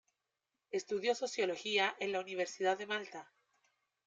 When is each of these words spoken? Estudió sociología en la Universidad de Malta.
Estudió 0.71 1.13
sociología 1.13 1.95
en 1.99 2.11
la 2.11 2.21
Universidad 2.21 2.75
de 2.75 2.87
Malta. 2.87 3.31